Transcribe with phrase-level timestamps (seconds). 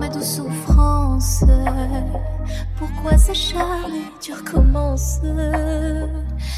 [0.00, 1.42] de souffrance.
[2.76, 5.20] Pourquoi s'acharner, tu recommences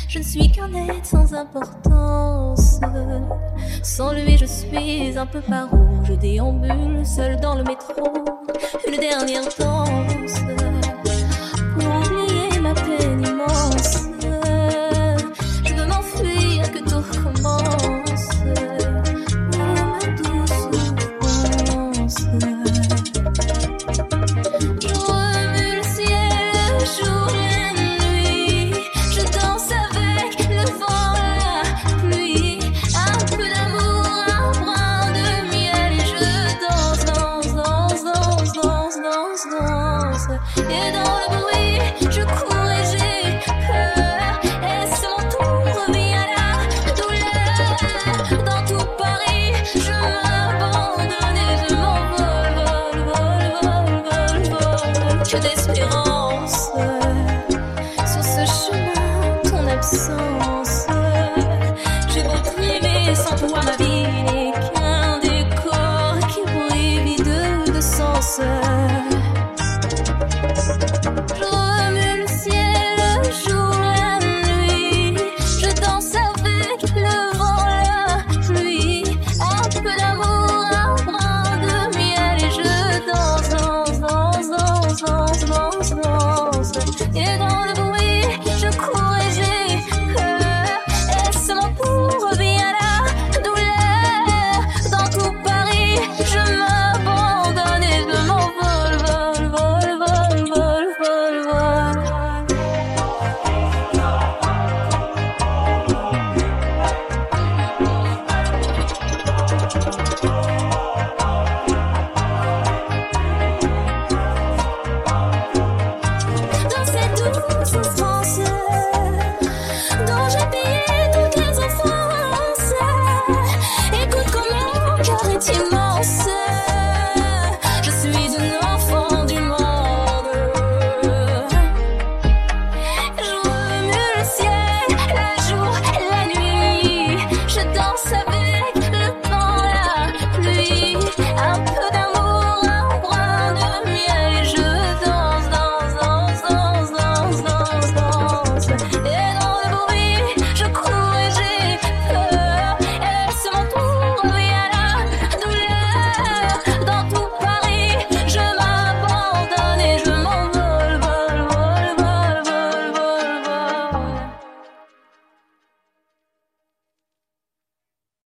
[0.08, 2.80] Je ne suis qu'un être sans importance.
[3.82, 5.78] Sans lui, je suis un peu paro.
[6.04, 8.02] Je déambule seul dans le métro.
[8.86, 10.07] Une dernière danse
[39.40, 41.78] Et dans le bruit,
[42.10, 44.32] je cours et j'ai peur.
[44.42, 46.50] Et mon tour, revient la
[46.96, 48.44] douleur.
[48.44, 55.22] Dans tout Paris, je m'abandonne et je m'envole, vol, vol, vol, vol, vol.
[55.22, 56.58] Que d'espérance.